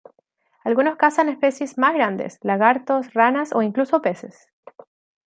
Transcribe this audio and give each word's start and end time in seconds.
Algunos 0.63 0.95
cazan 0.95 1.29
especies 1.29 1.77
más 1.77 1.93
grandes: 1.93 2.39
lagartos, 2.41 3.13
ranas 3.13 3.53
o 3.53 3.61
incluso 3.61 4.01
peces. 4.01 4.47